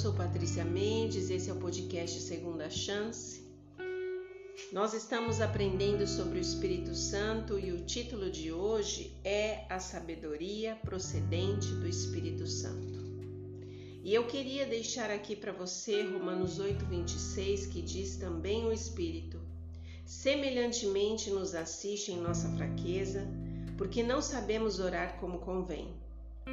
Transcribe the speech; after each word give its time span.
sou 0.00 0.14
Patrícia 0.14 0.64
Mendes, 0.64 1.28
esse 1.28 1.50
é 1.50 1.52
o 1.52 1.56
podcast 1.56 2.22
Segunda 2.22 2.70
Chance. 2.70 3.46
Nós 4.72 4.94
estamos 4.94 5.42
aprendendo 5.42 6.06
sobre 6.06 6.38
o 6.38 6.40
Espírito 6.40 6.94
Santo 6.94 7.58
e 7.58 7.70
o 7.70 7.84
título 7.84 8.30
de 8.30 8.50
hoje 8.50 9.14
é 9.22 9.66
A 9.68 9.78
Sabedoria 9.78 10.74
Procedente 10.76 11.68
do 11.74 11.86
Espírito 11.86 12.46
Santo. 12.46 12.98
E 14.02 14.14
eu 14.14 14.26
queria 14.26 14.64
deixar 14.64 15.10
aqui 15.10 15.36
para 15.36 15.52
você 15.52 16.02
Romanos 16.02 16.58
8:26 16.58 17.66
que 17.66 17.82
diz 17.82 18.16
também 18.16 18.64
o 18.64 18.72
Espírito: 18.72 19.38
Semelhantemente 20.06 21.28
nos 21.28 21.54
assiste 21.54 22.10
em 22.10 22.22
nossa 22.22 22.48
fraqueza, 22.56 23.28
porque 23.76 24.02
não 24.02 24.22
sabemos 24.22 24.80
orar 24.80 25.20
como 25.20 25.40
convém 25.40 25.99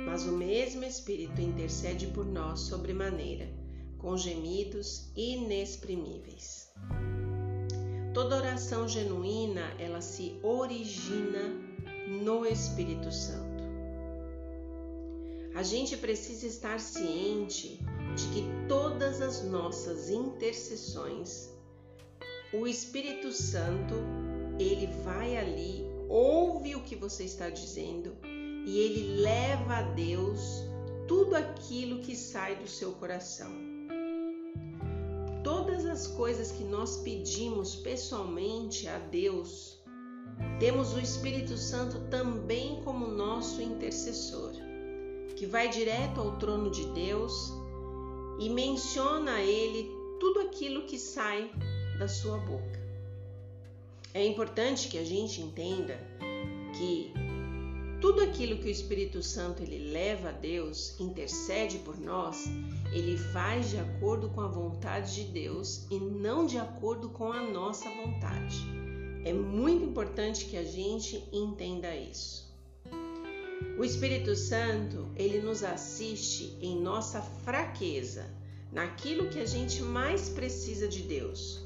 mas 0.05 0.25
o 0.25 0.31
mesmo 0.31 0.83
Espírito 0.83 1.41
intercede 1.41 2.07
por 2.07 2.25
nós 2.25 2.61
sobremaneira, 2.61 3.49
com 3.97 4.17
gemidos 4.17 5.11
inexprimíveis. 5.15 6.71
Toda 8.13 8.37
oração 8.37 8.87
genuína, 8.87 9.73
ela 9.79 10.01
se 10.01 10.39
origina 10.43 11.53
no 12.07 12.45
Espírito 12.45 13.11
Santo. 13.11 13.63
A 15.53 15.63
gente 15.63 15.97
precisa 15.97 16.45
estar 16.45 16.79
ciente 16.79 17.79
de 18.15 18.27
que 18.33 18.43
todas 18.67 19.21
as 19.21 19.43
nossas 19.43 20.09
intercessões, 20.09 21.49
o 22.53 22.67
Espírito 22.67 23.31
Santo, 23.31 23.95
ele 24.59 24.87
vai 25.03 25.35
ali, 25.35 25.83
ouve 26.07 26.75
o 26.75 26.83
que 26.83 26.95
você 26.95 27.23
está 27.23 27.49
dizendo 27.49 28.15
e 28.67 28.79
ele 28.79 29.21
leva 29.21 29.77
a 29.77 29.81
Deus 29.81 30.61
tudo 31.07 31.37
aquilo 31.37 32.01
que 32.01 32.13
sai 32.13 32.57
do 32.57 32.67
seu 32.67 32.91
coração. 32.91 33.49
Todas 35.41 35.85
as 35.85 36.05
coisas 36.05 36.51
que 36.51 36.65
nós 36.65 36.97
pedimos 36.97 37.77
pessoalmente 37.77 38.85
a 38.89 38.99
Deus, 38.99 39.79
temos 40.59 40.93
o 40.93 40.99
Espírito 40.99 41.55
Santo 41.55 42.09
também 42.09 42.81
como 42.83 43.07
nosso 43.07 43.61
intercessor, 43.61 44.51
que 45.37 45.45
vai 45.45 45.69
direto 45.69 46.19
ao 46.19 46.35
trono 46.35 46.69
de 46.69 46.85
Deus 46.87 47.53
e 48.37 48.49
menciona 48.49 49.35
a 49.35 49.41
ele 49.41 49.89
tudo 50.19 50.41
aquilo 50.41 50.85
que 50.85 50.99
sai 50.99 51.49
da 51.97 52.09
sua 52.09 52.37
boca. 52.39 52.85
É 54.13 54.25
importante 54.25 54.89
que 54.89 54.97
a 54.97 55.05
gente 55.05 55.39
entenda 55.41 55.97
que 56.77 57.13
tudo 58.17 58.31
aquilo 58.31 58.57
que 58.57 58.65
o 58.65 58.71
Espírito 58.71 59.21
Santo 59.21 59.61
ele 59.61 59.91
leva 59.91 60.29
a 60.29 60.31
Deus, 60.31 60.99
intercede 60.99 61.77
por 61.77 61.99
nós, 61.99 62.45
ele 62.91 63.15
faz 63.15 63.69
de 63.69 63.77
acordo 63.77 64.27
com 64.29 64.41
a 64.41 64.47
vontade 64.47 65.13
de 65.13 65.31
Deus 65.31 65.85
e 65.91 65.99
não 65.99 66.47
de 66.47 66.57
acordo 66.57 67.09
com 67.09 67.31
a 67.31 67.43
nossa 67.43 67.87
vontade. 67.91 68.57
É 69.23 69.31
muito 69.31 69.85
importante 69.85 70.45
que 70.45 70.57
a 70.57 70.63
gente 70.63 71.29
entenda 71.31 71.95
isso. 71.95 72.51
O 73.77 73.85
Espírito 73.85 74.35
Santo, 74.35 75.07
ele 75.15 75.39
nos 75.39 75.63
assiste 75.63 76.57
em 76.59 76.81
nossa 76.81 77.21
fraqueza, 77.21 78.25
naquilo 78.71 79.29
que 79.29 79.39
a 79.39 79.45
gente 79.45 79.83
mais 79.83 80.27
precisa 80.27 80.87
de 80.87 81.03
Deus. 81.03 81.63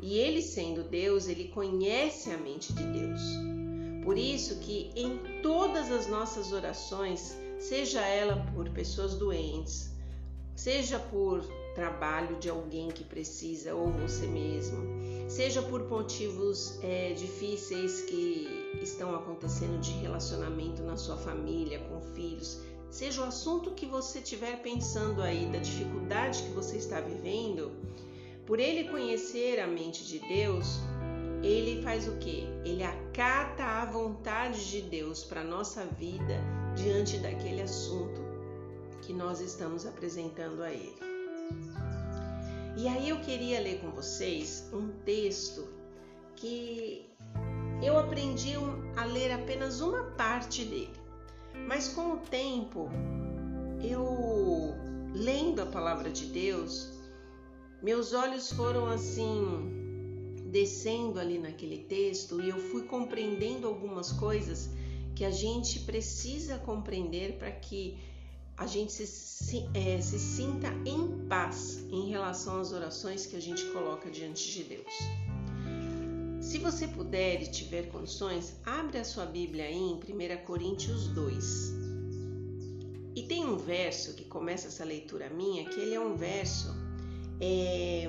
E 0.00 0.16
ele 0.16 0.42
sendo 0.42 0.84
Deus, 0.84 1.26
ele 1.26 1.48
conhece 1.48 2.30
a 2.30 2.38
mente 2.38 2.72
de 2.72 2.84
Deus. 2.84 3.61
Por 4.02 4.18
isso 4.18 4.56
que 4.58 4.90
em 4.96 5.40
todas 5.42 5.90
as 5.90 6.08
nossas 6.08 6.52
orações, 6.52 7.36
seja 7.58 8.00
ela 8.00 8.44
por 8.54 8.68
pessoas 8.70 9.14
doentes, 9.14 9.92
seja 10.56 10.98
por 10.98 11.42
trabalho 11.74 12.36
de 12.38 12.50
alguém 12.50 12.88
que 12.88 13.04
precisa 13.04 13.74
ou 13.74 13.90
você 13.92 14.26
mesmo, 14.26 14.78
seja 15.28 15.62
por 15.62 15.88
motivos 15.88 16.78
é, 16.82 17.12
difíceis 17.12 18.02
que 18.02 18.78
estão 18.82 19.14
acontecendo 19.14 19.80
de 19.80 19.92
relacionamento 19.92 20.82
na 20.82 20.96
sua 20.96 21.16
família, 21.16 21.78
com 21.88 22.00
filhos, 22.14 22.60
seja 22.90 23.22
o 23.22 23.24
assunto 23.24 23.70
que 23.70 23.86
você 23.86 24.18
estiver 24.18 24.60
pensando 24.62 25.22
aí, 25.22 25.46
da 25.46 25.58
dificuldade 25.58 26.42
que 26.42 26.50
você 26.50 26.76
está 26.76 27.00
vivendo, 27.00 27.72
por 28.44 28.58
ele 28.58 28.90
conhecer 28.90 29.60
a 29.60 29.66
mente 29.66 30.04
de 30.04 30.18
Deus, 30.18 30.80
ele 31.42 31.82
faz 31.82 32.06
o 32.06 32.16
que? 32.18 32.46
Ele 32.64 32.84
acata 32.84 33.64
a 33.64 33.84
vontade 33.84 34.70
de 34.70 34.82
Deus 34.82 35.24
para 35.24 35.42
nossa 35.42 35.84
vida 35.84 36.40
diante 36.76 37.18
daquele 37.18 37.62
assunto 37.62 38.20
que 39.02 39.12
nós 39.12 39.40
estamos 39.40 39.84
apresentando 39.84 40.62
a 40.62 40.70
Ele. 40.70 40.96
E 42.76 42.86
aí 42.86 43.08
eu 43.08 43.20
queria 43.20 43.60
ler 43.60 43.80
com 43.80 43.90
vocês 43.90 44.68
um 44.72 44.88
texto 45.04 45.66
que 46.36 47.10
eu 47.82 47.98
aprendi 47.98 48.52
a 48.96 49.04
ler 49.04 49.32
apenas 49.32 49.80
uma 49.80 50.04
parte 50.12 50.64
dele, 50.64 50.94
mas 51.66 51.88
com 51.88 52.12
o 52.12 52.16
tempo 52.18 52.88
eu 53.82 54.74
lendo 55.12 55.60
a 55.60 55.66
palavra 55.66 56.08
de 56.08 56.26
Deus, 56.26 56.92
meus 57.82 58.12
olhos 58.12 58.52
foram 58.52 58.86
assim 58.86 59.81
descendo 60.52 61.18
ali 61.18 61.38
naquele 61.38 61.78
texto 61.78 62.38
e 62.38 62.50
eu 62.50 62.58
fui 62.58 62.82
compreendendo 62.82 63.66
algumas 63.66 64.12
coisas 64.12 64.68
que 65.16 65.24
a 65.24 65.30
gente 65.30 65.80
precisa 65.80 66.58
compreender 66.58 67.38
para 67.38 67.50
que 67.50 67.98
a 68.54 68.66
gente 68.66 68.92
se, 68.92 69.06
se, 69.06 69.66
é, 69.72 69.98
se 70.02 70.18
sinta 70.18 70.68
em 70.84 71.26
paz 71.26 71.78
em 71.90 72.10
relação 72.10 72.60
às 72.60 72.70
orações 72.70 73.24
que 73.24 73.34
a 73.34 73.40
gente 73.40 73.64
coloca 73.72 74.10
diante 74.10 74.52
de 74.52 74.64
Deus. 74.64 74.92
Se 76.42 76.58
você 76.58 76.86
puder 76.86 77.42
e 77.42 77.50
tiver 77.50 77.88
condições, 77.88 78.54
abre 78.62 78.98
a 78.98 79.04
sua 79.04 79.24
Bíblia 79.24 79.64
aí 79.64 79.74
em 79.74 79.94
1 79.94 80.44
Coríntios 80.44 81.08
2. 81.08 81.72
E 83.16 83.22
tem 83.22 83.42
um 83.42 83.56
verso 83.56 84.14
que 84.14 84.24
começa 84.24 84.68
essa 84.68 84.84
leitura 84.84 85.30
minha, 85.30 85.64
que 85.64 85.80
ele 85.80 85.94
é 85.94 86.00
um 86.00 86.14
verso 86.14 86.74
é, 87.40 88.06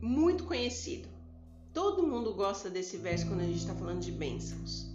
muito 0.00 0.44
conhecido. 0.44 1.13
Todo 1.74 2.06
mundo 2.06 2.32
gosta 2.32 2.70
desse 2.70 2.96
verso 2.96 3.26
quando 3.26 3.40
a 3.40 3.44
gente 3.44 3.58
está 3.58 3.74
falando 3.74 4.00
de 4.00 4.12
bênçãos. 4.12 4.86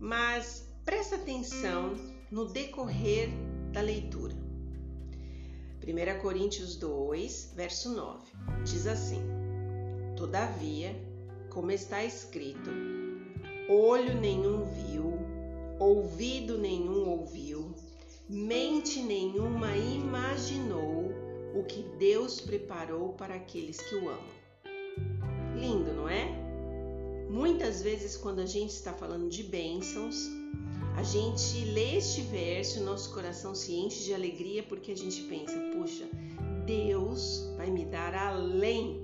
Mas 0.00 0.68
presta 0.84 1.14
atenção 1.14 1.94
no 2.32 2.46
decorrer 2.46 3.30
da 3.72 3.80
leitura. 3.80 4.34
1 5.86 6.20
Coríntios 6.20 6.74
2, 6.76 7.52
verso 7.54 7.94
9, 7.94 8.20
diz 8.64 8.88
assim: 8.88 9.22
Todavia, 10.16 10.96
como 11.48 11.70
está 11.70 12.02
escrito, 12.02 12.70
olho 13.68 14.20
nenhum 14.20 14.64
viu, 14.64 15.12
ouvido 15.78 16.58
nenhum 16.58 17.08
ouviu, 17.08 17.72
mente 18.28 19.00
nenhuma 19.00 19.76
imaginou 19.76 21.12
o 21.54 21.62
que 21.62 21.82
Deus 21.98 22.40
preparou 22.40 23.12
para 23.12 23.36
aqueles 23.36 23.80
que 23.80 23.94
o 23.94 24.08
amam. 24.08 24.43
Lindo, 25.64 25.94
não 25.94 26.06
é? 26.06 26.28
Muitas 27.30 27.80
vezes, 27.80 28.18
quando 28.18 28.40
a 28.40 28.46
gente 28.46 28.70
está 28.70 28.92
falando 28.92 29.30
de 29.30 29.42
bênçãos, 29.42 30.28
a 30.94 31.02
gente 31.02 31.64
lê 31.64 31.96
este 31.96 32.20
verso 32.20 32.78
e 32.78 32.82
nosso 32.82 33.14
coração 33.14 33.54
se 33.54 33.72
enche 33.72 34.04
de 34.04 34.12
alegria 34.12 34.62
porque 34.62 34.92
a 34.92 34.96
gente 34.96 35.22
pensa: 35.22 35.58
puxa, 35.72 36.04
Deus 36.66 37.50
vai 37.56 37.70
me 37.70 37.86
dar 37.86 38.14
além 38.14 39.02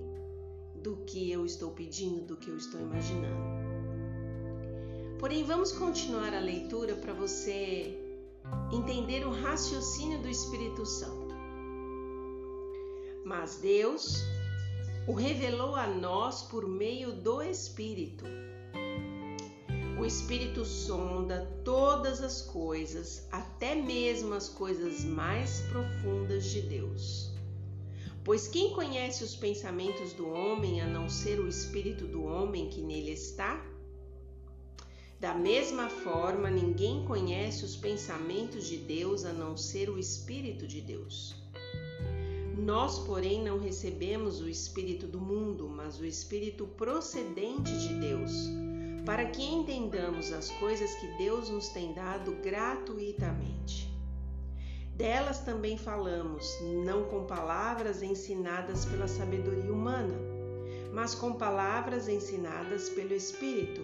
do 0.74 0.96
que 1.06 1.30
eu 1.32 1.46
estou 1.46 1.70
pedindo, 1.70 2.26
do 2.26 2.36
que 2.36 2.50
eu 2.50 2.56
estou 2.58 2.78
imaginando. 2.78 3.40
Porém, 5.18 5.42
vamos 5.42 5.72
continuar 5.72 6.34
a 6.34 6.40
leitura 6.40 6.94
para 6.94 7.14
você 7.14 7.98
entender 8.70 9.26
o 9.26 9.30
raciocínio 9.30 10.20
do 10.20 10.28
Espírito 10.28 10.84
Santo. 10.84 11.34
Mas 13.24 13.56
Deus 13.56 14.22
o 15.10 15.12
revelou 15.12 15.74
a 15.74 15.88
nós 15.88 16.42
por 16.42 16.68
meio 16.68 17.10
do 17.10 17.42
Espírito. 17.42 18.24
O 19.98 20.06
Espírito 20.06 20.64
sonda 20.64 21.50
todas 21.64 22.22
as 22.22 22.42
coisas, 22.42 23.26
até 23.32 23.74
mesmo 23.74 24.34
as 24.34 24.48
coisas 24.48 25.02
mais 25.02 25.62
profundas 25.62 26.44
de 26.44 26.62
Deus. 26.62 27.32
Pois 28.22 28.46
quem 28.46 28.72
conhece 28.72 29.24
os 29.24 29.34
pensamentos 29.34 30.12
do 30.12 30.28
homem 30.28 30.80
a 30.80 30.86
não 30.86 31.08
ser 31.08 31.40
o 31.40 31.48
Espírito 31.48 32.06
do 32.06 32.22
homem 32.22 32.68
que 32.68 32.80
nele 32.80 33.10
está? 33.10 33.60
Da 35.18 35.34
mesma 35.34 35.90
forma, 35.90 36.48
ninguém 36.48 37.04
conhece 37.04 37.64
os 37.64 37.74
pensamentos 37.74 38.64
de 38.64 38.76
Deus 38.76 39.24
a 39.24 39.32
não 39.32 39.56
ser 39.56 39.90
o 39.90 39.98
Espírito 39.98 40.68
de 40.68 40.80
Deus. 40.80 41.39
Nós, 42.60 42.98
porém, 42.98 43.42
não 43.42 43.58
recebemos 43.58 44.42
o 44.42 44.48
Espírito 44.48 45.06
do 45.06 45.18
mundo, 45.18 45.66
mas 45.66 45.98
o 45.98 46.04
Espírito 46.04 46.66
procedente 46.66 47.72
de 47.78 47.94
Deus, 47.94 48.32
para 49.06 49.24
que 49.24 49.42
entendamos 49.42 50.30
as 50.30 50.50
coisas 50.50 50.94
que 50.96 51.06
Deus 51.16 51.48
nos 51.48 51.70
tem 51.70 51.94
dado 51.94 52.32
gratuitamente. 52.42 53.90
Delas 54.94 55.40
também 55.40 55.78
falamos, 55.78 56.46
não 56.84 57.04
com 57.04 57.24
palavras 57.24 58.02
ensinadas 58.02 58.84
pela 58.84 59.08
sabedoria 59.08 59.72
humana, 59.72 60.14
mas 60.92 61.14
com 61.14 61.32
palavras 61.32 62.10
ensinadas 62.10 62.90
pelo 62.90 63.14
Espírito, 63.14 63.80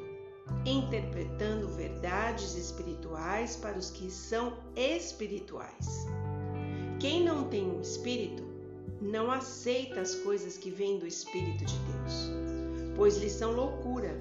interpretando 0.67 1.67
verdades 1.69 2.55
espirituais 2.55 3.57
para 3.57 3.79
os 3.79 3.91
que 3.91 4.11
são 4.11 4.59
espirituais. 4.77 6.07
Quem 7.01 7.25
não 7.25 7.45
tem 7.45 7.67
um 7.67 7.81
espírito 7.81 8.46
não 9.01 9.31
aceita 9.31 10.01
as 10.01 10.15
coisas 10.17 10.57
que 10.57 10.71
vêm 10.71 10.99
do 10.99 11.07
Espírito 11.07 11.65
de 11.65 11.79
Deus, 11.79 12.31
pois 12.97 13.17
lhes 13.19 13.33
são 13.33 13.53
loucura 13.53 14.17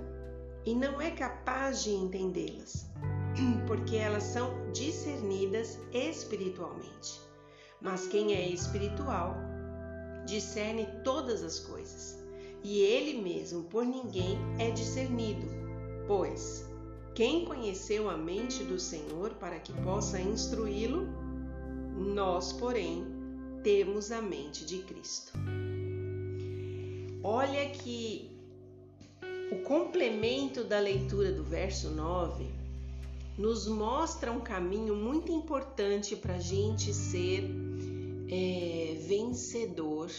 e 0.65 0.73
não 0.75 0.99
é 0.99 1.11
capaz 1.11 1.83
de 1.83 1.91
entendê-las, 1.91 2.89
porque 3.67 3.95
elas 3.95 4.23
são 4.23 4.71
discernidas 4.71 5.79
espiritualmente. 5.93 7.21
Mas 7.81 8.07
quem 8.07 8.33
é 8.33 8.47
espiritual 8.47 9.35
discerne 10.25 10.87
todas 11.03 11.43
as 11.43 11.59
coisas, 11.59 12.17
e 12.63 12.79
ele 12.81 13.21
mesmo 13.21 13.63
por 13.65 13.85
ninguém 13.85 14.37
é 14.57 14.71
discernido, 14.71 15.45
pois 16.07 16.65
quem 17.15 17.45
conheceu 17.45 18.09
a 18.09 18.17
mente 18.17 18.61
do 18.65 18.77
Senhor 18.77 19.35
para 19.35 19.57
que 19.57 19.71
possa 19.83 20.19
instruí-lo? 20.19 21.07
Nós, 21.95 22.51
porém, 22.51 23.05
temos 23.65 24.11
a 24.11 24.21
mente 24.21 24.63
de 24.63 24.77
Cristo. 24.83 25.31
Olha 27.23 27.67
que 27.71 28.29
o 29.51 29.63
complemento 29.63 30.63
da 30.63 30.79
leitura 30.79 31.31
do 31.31 31.43
verso 31.43 31.89
9 31.89 32.45
nos 33.39 33.67
mostra 33.67 34.31
um 34.31 34.39
caminho 34.39 34.95
muito 34.95 35.31
importante 35.31 36.15
para 36.15 36.35
a 36.35 36.39
gente 36.39 36.93
ser 36.93 37.49
é, 38.29 38.99
vencedor 38.99 40.11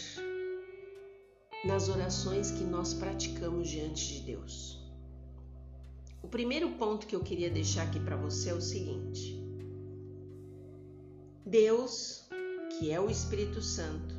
nas 1.63 1.87
orações 1.87 2.51
que 2.51 2.65
nós 2.65 2.93
praticamos 2.93 3.69
diante 3.69 4.15
de 4.15 4.19
Deus. 4.23 4.77
O 6.21 6.27
primeiro 6.27 6.71
ponto 6.71 7.07
que 7.07 7.15
eu 7.15 7.21
queria 7.21 7.49
deixar 7.49 7.83
aqui 7.83 7.99
para 8.01 8.17
você 8.17 8.49
é 8.49 8.53
o 8.53 8.59
seguinte: 8.59 9.41
Deus 11.45 12.27
que 12.77 12.91
é 12.91 12.99
o 12.99 13.09
Espírito 13.09 13.61
Santo, 13.61 14.15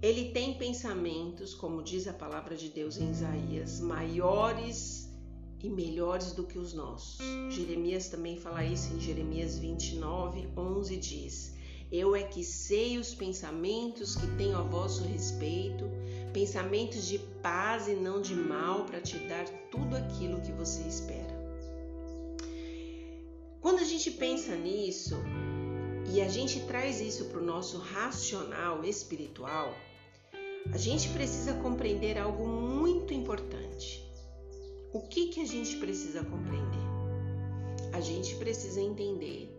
ele 0.00 0.30
tem 0.30 0.54
pensamentos, 0.54 1.54
como 1.54 1.82
diz 1.82 2.08
a 2.08 2.12
palavra 2.12 2.56
de 2.56 2.68
Deus 2.68 2.96
em 2.96 3.10
Isaías, 3.10 3.80
maiores 3.80 5.08
e 5.62 5.68
melhores 5.68 6.32
do 6.32 6.42
que 6.42 6.58
os 6.58 6.72
nossos. 6.72 7.18
Jeremias 7.50 8.08
também 8.08 8.36
fala 8.36 8.64
isso 8.64 8.92
em 8.94 9.00
Jeremias 9.00 9.58
29, 9.58 10.48
11 10.56 10.96
diz: 10.96 11.54
Eu 11.92 12.16
é 12.16 12.22
que 12.22 12.42
sei 12.42 12.98
os 12.98 13.14
pensamentos 13.14 14.16
que 14.16 14.26
tenho 14.36 14.56
a 14.56 14.62
vosso 14.62 15.04
respeito, 15.04 15.88
pensamentos 16.32 17.06
de 17.06 17.18
paz 17.40 17.86
e 17.86 17.94
não 17.94 18.20
de 18.20 18.34
mal, 18.34 18.84
para 18.84 19.00
te 19.00 19.18
dar 19.28 19.44
tudo 19.70 19.96
aquilo 19.96 20.40
que 20.40 20.50
você 20.50 20.82
espera. 20.82 21.40
Quando 23.60 23.78
a 23.78 23.84
gente 23.84 24.10
pensa 24.10 24.56
nisso, 24.56 25.14
e 26.10 26.20
a 26.20 26.28
gente 26.28 26.60
traz 26.60 27.00
isso 27.00 27.26
para 27.26 27.40
o 27.40 27.44
nosso 27.44 27.78
racional 27.78 28.84
espiritual, 28.84 29.74
a 30.72 30.76
gente 30.76 31.08
precisa 31.10 31.54
compreender 31.54 32.18
algo 32.18 32.46
muito 32.46 33.12
importante. 33.12 34.02
O 34.92 35.00
que, 35.00 35.28
que 35.28 35.40
a 35.40 35.46
gente 35.46 35.76
precisa 35.76 36.22
compreender? 36.24 36.82
A 37.92 38.00
gente 38.00 38.34
precisa 38.36 38.80
entender 38.80 39.50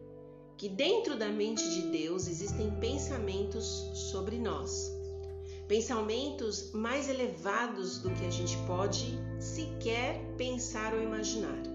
que 0.57 0.69
dentro 0.69 1.17
da 1.17 1.29
mente 1.29 1.67
de 1.69 1.81
Deus 1.89 2.27
existem 2.27 2.71
pensamentos 2.79 3.65
sobre 4.11 4.37
nós, 4.37 4.91
pensamentos 5.67 6.71
mais 6.71 7.09
elevados 7.09 7.97
do 7.97 8.11
que 8.11 8.25
a 8.25 8.29
gente 8.29 8.55
pode 8.67 9.17
sequer 9.39 10.19
pensar 10.37 10.93
ou 10.93 11.01
imaginar. 11.01 11.72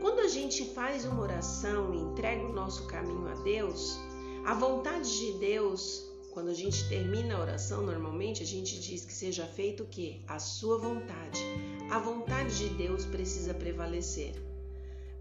Quando 0.00 0.20
a 0.20 0.28
gente 0.28 0.64
faz 0.74 1.04
uma 1.04 1.20
oração 1.20 1.92
e 1.92 1.98
entrega 1.98 2.44
o 2.44 2.52
nosso 2.52 2.86
caminho 2.86 3.26
a 3.26 3.34
Deus, 3.42 3.98
a 4.44 4.54
vontade 4.54 5.18
de 5.18 5.32
Deus, 5.38 6.08
quando 6.30 6.50
a 6.50 6.54
gente 6.54 6.88
termina 6.88 7.34
a 7.34 7.40
oração, 7.40 7.82
normalmente 7.82 8.42
a 8.42 8.46
gente 8.46 8.78
diz 8.78 9.04
que 9.04 9.12
seja 9.12 9.44
feito 9.44 9.82
o 9.82 9.86
que? 9.86 10.22
A 10.28 10.38
sua 10.38 10.78
vontade. 10.78 11.42
A 11.90 11.98
vontade 11.98 12.56
de 12.56 12.68
Deus 12.74 13.04
precisa 13.04 13.52
prevalecer. 13.52 14.34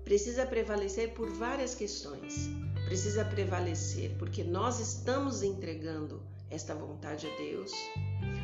Precisa 0.03 0.45
prevalecer 0.45 1.15
por 1.15 1.27
várias 1.31 1.73
questões. 1.73 2.47
Precisa 2.85 3.25
prevalecer 3.25 4.15
porque 4.19 4.43
nós 4.43 4.79
estamos 4.79 5.41
entregando 5.41 6.21
esta 6.51 6.75
vontade 6.75 7.25
a 7.25 7.35
Deus. 7.35 7.71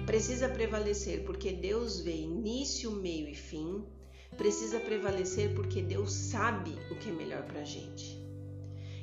Precisa 0.08 0.50
prevalecer 0.50 1.24
porque 1.26 1.52
Deus 1.52 2.00
vê 2.00 2.16
início, 2.16 2.92
meio 2.92 3.30
e 3.30 3.36
fim 3.36 3.86
precisa 4.34 4.80
prevalecer 4.80 5.54
porque 5.54 5.82
Deus 5.82 6.12
sabe 6.12 6.78
o 6.92 6.96
que 6.96 7.10
é 7.10 7.12
melhor 7.12 7.44
para 7.44 7.62
a 7.62 7.66
gente. 7.66 8.22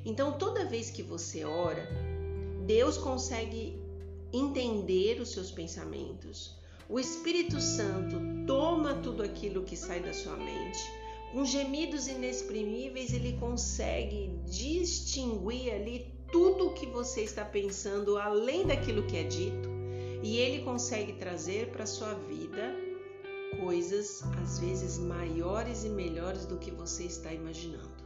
Então, 0.05 0.39
toda 0.39 0.65
vez 0.65 0.91
que 0.91 1.03
você 1.03 1.45
ora, 1.45 1.87
Deus 2.67 2.97
consegue 2.97 3.79
entender 4.33 5.21
os 5.21 5.31
seus 5.33 5.51
pensamentos. 5.51 6.57
O 6.89 6.99
Espírito 6.99 7.61
Santo 7.61 8.17
toma 8.47 8.95
tudo 8.95 9.23
aquilo 9.23 9.63
que 9.63 9.77
sai 9.77 10.01
da 10.01 10.13
sua 10.13 10.37
mente. 10.37 10.81
Com 11.33 11.45
gemidos 11.45 12.09
inexprimíveis, 12.09 13.13
ele 13.13 13.37
consegue 13.39 14.31
distinguir 14.47 15.73
ali 15.73 16.13
tudo 16.33 16.69
o 16.69 16.75
que 16.75 16.87
você 16.87 17.23
está 17.23 17.45
pensando 17.45 18.17
além 18.19 18.67
daquilo 18.67 19.07
que 19.07 19.17
é 19.17 19.25
dito, 19.25 19.69
e 20.23 20.37
ele 20.39 20.65
consegue 20.65 21.15
trazer 21.15 21.71
para 21.71 21.87
sua 21.87 22.15
vida 22.15 22.90
coisas 23.59 24.23
às 24.43 24.59
vezes 24.59 24.99
maiores 24.99 25.85
e 25.85 25.89
melhores 25.89 26.47
do 26.47 26.59
que 26.59 26.71
você 26.71 27.05
está 27.05 27.33
imaginando. 27.33 28.01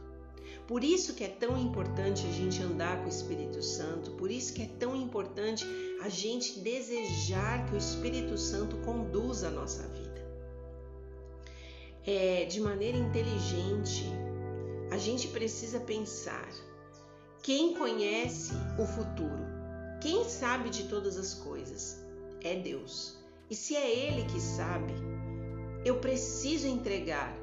Por 0.67 0.83
isso 0.83 1.13
que 1.13 1.23
é 1.23 1.27
tão 1.27 1.57
importante 1.57 2.25
a 2.25 2.31
gente 2.31 2.61
andar 2.61 2.99
com 2.99 3.05
o 3.05 3.09
Espírito 3.09 3.61
Santo, 3.61 4.11
por 4.11 4.31
isso 4.31 4.53
que 4.53 4.63
é 4.63 4.69
tão 4.79 4.95
importante 4.95 5.63
a 6.01 6.09
gente 6.09 6.59
desejar 6.59 7.67
que 7.67 7.75
o 7.75 7.77
Espírito 7.77 8.37
Santo 8.37 8.77
conduza 8.77 9.47
a 9.47 9.51
nossa 9.51 9.83
vida. 9.89 10.25
É, 12.03 12.45
de 12.45 12.59
maneira 12.59 12.97
inteligente, 12.97 14.05
a 14.91 14.97
gente 14.97 15.27
precisa 15.27 15.79
pensar: 15.79 16.49
quem 17.43 17.75
conhece 17.75 18.53
o 18.79 18.85
futuro? 18.85 19.45
Quem 20.01 20.23
sabe 20.23 20.69
de 20.69 20.83
todas 20.83 21.17
as 21.17 21.33
coisas? 21.33 21.99
É 22.43 22.55
Deus. 22.55 23.17
E 23.49 23.55
se 23.55 23.75
é 23.75 24.07
Ele 24.07 24.25
que 24.25 24.39
sabe, 24.39 24.93
eu 25.85 25.99
preciso 25.99 26.67
entregar 26.67 27.37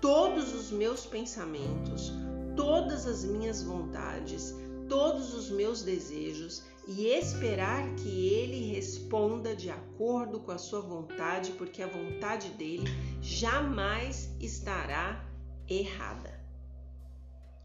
todos 0.00 0.54
os 0.54 0.70
meus 0.70 1.04
pensamentos, 1.04 2.12
todas 2.56 3.06
as 3.06 3.24
minhas 3.24 3.64
vontades, 3.64 4.54
todos 4.88 5.34
os 5.34 5.50
meus 5.50 5.82
desejos 5.82 6.62
e 6.86 7.06
esperar 7.06 7.94
que 7.96 8.28
ele 8.28 8.72
responda 8.72 9.56
de 9.56 9.68
acordo 9.68 10.38
com 10.38 10.52
a 10.52 10.58
sua 10.58 10.80
vontade, 10.80 11.52
porque 11.52 11.82
a 11.82 11.88
vontade 11.88 12.50
dele 12.50 12.88
jamais 13.20 14.30
estará 14.40 15.28
errada. 15.68 16.40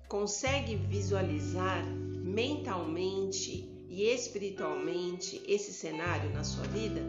Consegue 0.07 0.75
visualizar 0.75 1.86
mentalmente 1.86 3.69
e 3.88 4.03
espiritualmente 4.03 5.43
esse 5.47 5.74
cenário 5.74 6.31
na 6.31 6.43
sua 6.43 6.63
vida? 6.65 7.01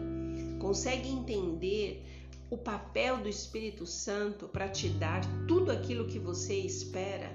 Consegue 0.59 1.09
entender 1.09 2.03
o 2.49 2.57
papel 2.57 3.17
do 3.17 3.29
Espírito 3.29 3.85
Santo 3.85 4.47
para 4.47 4.67
te 4.67 4.89
dar 4.89 5.21
tudo 5.47 5.71
aquilo 5.71 6.07
que 6.07 6.17
você 6.17 6.55
espera. 6.55 7.31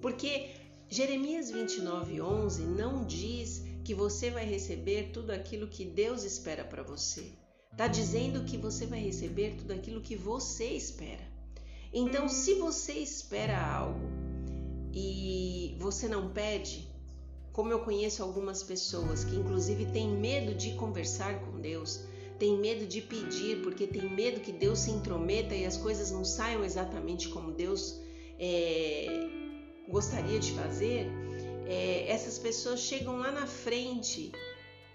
Porque 0.00 0.50
Jeremias 0.88 1.50
29:11 1.50 2.60
não 2.60 3.04
diz 3.04 3.64
que 3.84 3.94
você 3.94 4.30
vai 4.30 4.44
receber 4.44 5.10
tudo 5.12 5.30
aquilo 5.30 5.66
que 5.66 5.84
Deus 5.84 6.22
espera 6.22 6.64
para 6.64 6.82
você. 6.82 7.32
Está 7.72 7.86
dizendo 7.86 8.44
que 8.44 8.56
você 8.56 8.86
vai 8.86 9.00
receber 9.00 9.56
tudo 9.56 9.72
aquilo 9.72 10.00
que 10.00 10.16
você 10.16 10.66
espera. 10.66 11.26
Então, 11.92 12.28
se 12.28 12.54
você 12.54 12.92
espera 12.92 13.58
algo 13.58 14.08
e 14.92 15.76
você 15.78 16.08
não 16.08 16.30
pede, 16.30 16.88
como 17.52 17.72
eu 17.72 17.80
conheço 17.80 18.22
algumas 18.22 18.62
pessoas 18.62 19.24
que 19.24 19.36
inclusive 19.36 19.86
têm 19.86 20.08
medo 20.08 20.54
de 20.54 20.74
conversar 20.74 21.40
com 21.40 21.60
Deus, 21.60 22.04
tem 22.38 22.56
medo 22.58 22.86
de 22.86 23.00
pedir, 23.00 23.62
porque 23.62 23.86
tem 23.86 24.08
medo 24.14 24.40
que 24.40 24.52
Deus 24.52 24.80
se 24.80 24.90
intrometa 24.90 25.54
e 25.54 25.64
as 25.64 25.76
coisas 25.76 26.10
não 26.10 26.24
saiam 26.24 26.64
exatamente 26.64 27.28
como 27.28 27.50
Deus 27.50 28.00
é, 28.38 29.28
gostaria 29.88 30.38
de 30.38 30.52
fazer, 30.52 31.06
é, 31.66 32.10
essas 32.10 32.38
pessoas 32.38 32.80
chegam 32.80 33.18
lá 33.18 33.32
na 33.32 33.46
frente 33.46 34.32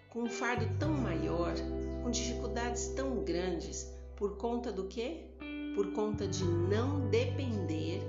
com 0.09 0.23
um 0.23 0.29
fardo 0.29 0.67
tão 0.79 0.93
maior, 0.93 1.53
com 2.01 2.09
dificuldades 2.09 2.87
tão 2.89 3.23
grandes, 3.23 3.91
por 4.15 4.37
conta 4.37 4.71
do 4.71 4.85
quê? 4.87 5.25
Por 5.75 5.91
conta 5.93 6.27
de 6.27 6.43
não 6.43 7.09
depender 7.09 8.01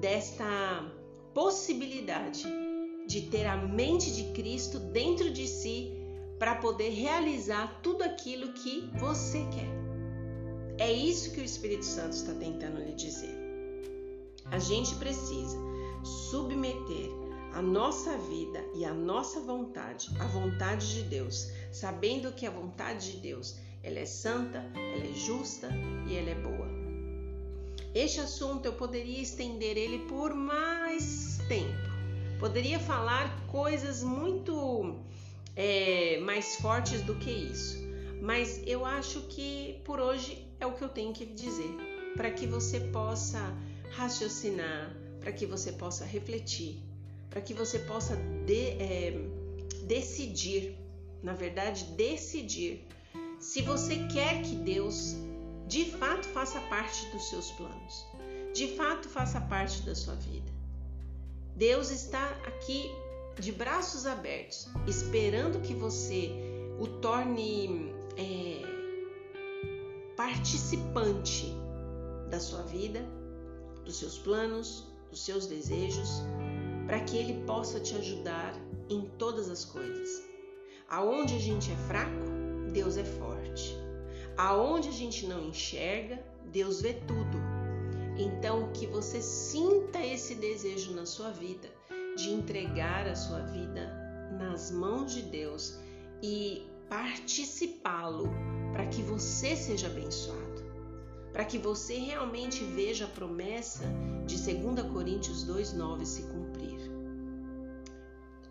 desta 0.00 0.90
possibilidade 1.34 2.44
de 3.06 3.22
ter 3.22 3.46
a 3.46 3.56
mente 3.56 4.12
de 4.12 4.32
Cristo 4.32 4.78
dentro 4.78 5.30
de 5.30 5.46
si 5.46 5.99
para 6.40 6.54
poder 6.54 6.88
realizar 6.88 7.80
tudo 7.82 8.02
aquilo 8.02 8.54
que 8.54 8.90
você 8.98 9.46
quer. 9.52 9.68
É 10.82 10.90
isso 10.90 11.32
que 11.32 11.40
o 11.40 11.44
Espírito 11.44 11.84
Santo 11.84 12.14
está 12.14 12.32
tentando 12.32 12.80
lhe 12.80 12.94
dizer. 12.94 13.38
A 14.46 14.58
gente 14.58 14.94
precisa 14.94 15.58
submeter 16.02 17.10
a 17.52 17.60
nossa 17.60 18.16
vida 18.16 18.64
e 18.74 18.86
a 18.86 18.94
nossa 18.94 19.38
vontade 19.40 20.08
à 20.18 20.26
vontade 20.26 20.94
de 20.94 21.02
Deus, 21.02 21.50
sabendo 21.70 22.32
que 22.32 22.46
a 22.46 22.50
vontade 22.50 23.12
de 23.12 23.18
Deus 23.18 23.58
ela 23.82 23.98
é 23.98 24.06
santa, 24.06 24.64
ela 24.74 25.04
é 25.04 25.12
justa 25.12 25.68
e 26.08 26.16
ela 26.16 26.30
é 26.30 26.34
boa. 26.36 26.68
Este 27.94 28.20
assunto 28.20 28.64
eu 28.64 28.72
poderia 28.72 29.20
estender 29.20 29.76
ele 29.76 30.06
por 30.06 30.32
mais 30.32 31.38
tempo. 31.48 31.90
Poderia 32.38 32.80
falar 32.80 33.46
coisas 33.48 34.02
muito 34.02 35.04
é, 35.56 36.18
mais 36.20 36.56
fortes 36.56 37.02
do 37.02 37.14
que 37.16 37.30
isso, 37.30 37.78
mas 38.20 38.62
eu 38.66 38.84
acho 38.84 39.22
que 39.22 39.80
por 39.84 40.00
hoje 40.00 40.46
é 40.60 40.66
o 40.66 40.72
que 40.72 40.82
eu 40.82 40.88
tenho 40.88 41.12
que 41.12 41.24
dizer, 41.24 41.74
para 42.16 42.30
que 42.30 42.46
você 42.46 42.80
possa 42.80 43.40
raciocinar, 43.90 44.94
para 45.20 45.32
que 45.32 45.46
você 45.46 45.72
possa 45.72 46.04
refletir, 46.04 46.78
para 47.28 47.40
que 47.40 47.54
você 47.54 47.78
possa 47.78 48.16
de, 48.46 48.70
é, 48.82 49.20
decidir, 49.84 50.76
na 51.22 51.32
verdade, 51.32 51.84
decidir 51.96 52.86
se 53.38 53.62
você 53.62 53.96
quer 54.12 54.42
que 54.42 54.54
Deus 54.54 55.16
de 55.66 55.84
fato 55.84 56.26
faça 56.28 56.60
parte 56.62 57.06
dos 57.10 57.28
seus 57.30 57.50
planos, 57.52 58.06
de 58.52 58.76
fato 58.76 59.08
faça 59.08 59.40
parte 59.40 59.82
da 59.82 59.94
sua 59.94 60.14
vida. 60.16 60.52
Deus 61.56 61.90
está 61.90 62.28
aqui 62.46 62.90
de 63.40 63.52
braços 63.52 64.06
abertos, 64.06 64.68
esperando 64.86 65.60
que 65.62 65.72
você 65.74 66.30
o 66.78 66.86
torne 66.86 67.90
é, 68.16 68.60
participante 70.14 71.54
da 72.28 72.38
sua 72.38 72.62
vida, 72.62 73.00
dos 73.84 73.98
seus 73.98 74.18
planos, 74.18 74.86
dos 75.10 75.24
seus 75.24 75.46
desejos, 75.46 76.22
para 76.86 77.00
que 77.00 77.16
Ele 77.16 77.42
possa 77.46 77.80
te 77.80 77.94
ajudar 77.96 78.54
em 78.90 79.06
todas 79.18 79.48
as 79.48 79.64
coisas. 79.64 80.22
Aonde 80.88 81.34
a 81.34 81.40
gente 81.40 81.72
é 81.72 81.76
fraco, 81.76 82.26
Deus 82.72 82.98
é 82.98 83.04
forte. 83.04 83.74
Aonde 84.36 84.88
a 84.88 84.92
gente 84.92 85.26
não 85.26 85.48
enxerga, 85.48 86.22
Deus 86.52 86.82
vê 86.82 86.94
tudo. 86.94 87.38
Então, 88.18 88.70
que 88.72 88.86
você 88.86 89.22
sinta 89.22 90.04
esse 90.04 90.34
desejo 90.34 90.92
na 90.94 91.06
sua 91.06 91.30
vida 91.30 91.70
de 92.20 92.30
entregar 92.30 93.06
a 93.06 93.14
sua 93.14 93.40
vida 93.40 93.92
nas 94.38 94.70
mãos 94.70 95.12
de 95.12 95.22
Deus 95.22 95.78
e 96.22 96.66
participá-lo 96.88 98.28
para 98.72 98.86
que 98.86 99.02
você 99.02 99.56
seja 99.56 99.86
abençoado 99.86 100.50
para 101.32 101.44
que 101.44 101.58
você 101.58 101.96
realmente 101.96 102.62
veja 102.64 103.04
a 103.04 103.08
promessa 103.08 103.84
de 104.26 104.36
2 104.36 104.82
Coríntios 104.92 105.46
2,9 105.46 106.04
se 106.04 106.22
cumprir. 106.22 106.78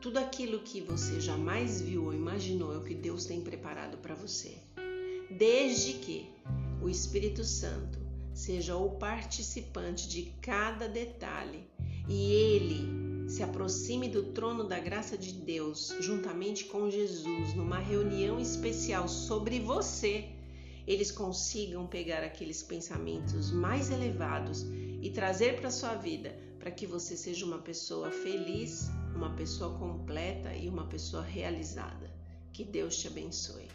Tudo 0.01 0.17
aquilo 0.17 0.59
que 0.59 0.79
você 0.79 1.19
jamais 1.19 1.81
viu 1.81 2.05
ou 2.05 2.13
imaginou 2.13 2.73
é 2.73 2.77
o 2.77 2.83
que 2.83 2.95
Deus 2.95 3.25
tem 3.25 3.41
preparado 3.41 3.97
para 3.97 4.15
você. 4.15 4.57
Desde 5.29 5.93
que 5.93 6.29
o 6.81 6.89
Espírito 6.89 7.43
Santo 7.43 7.99
seja 8.33 8.77
o 8.77 8.91
participante 8.91 10.07
de 10.07 10.33
cada 10.41 10.87
detalhe 10.87 11.67
e 12.07 12.31
ele 12.31 13.08
se 13.29 13.43
aproxime 13.43 14.09
do 14.09 14.23
trono 14.33 14.63
da 14.63 14.79
graça 14.79 15.17
de 15.17 15.31
Deus 15.31 15.95
juntamente 16.01 16.65
com 16.65 16.89
Jesus 16.89 17.53
numa 17.53 17.79
reunião 17.79 18.39
especial 18.39 19.07
sobre 19.07 19.59
você 19.59 20.29
eles 20.89 21.11
consigam 21.11 21.85
pegar 21.85 22.23
aqueles 22.23 22.63
pensamentos 22.63 23.51
mais 23.51 23.91
elevados 23.91 24.65
e 25.03 25.11
trazer 25.11 25.61
para 25.61 25.69
sua 25.69 25.93
vida, 25.93 26.35
para 26.57 26.71
que 26.71 26.87
você 26.87 27.15
seja 27.15 27.45
uma 27.45 27.59
pessoa 27.59 28.09
feliz, 28.09 28.89
uma 29.15 29.35
pessoa 29.35 29.77
completa 29.77 30.51
e 30.55 30.67
uma 30.67 30.87
pessoa 30.87 31.21
realizada. 31.21 32.09
Que 32.51 32.63
Deus 32.63 32.97
te 32.97 33.07
abençoe. 33.07 33.67